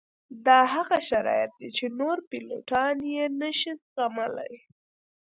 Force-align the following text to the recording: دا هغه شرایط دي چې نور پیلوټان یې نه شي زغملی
دا 0.45 0.59
هغه 0.75 0.97
شرایط 1.09 1.51
دي 1.59 1.69
چې 1.77 1.85
نور 1.99 2.17
پیلوټان 2.29 2.95
یې 3.13 3.25
نه 3.41 3.49
شي 3.59 3.73
زغملی 3.93 4.53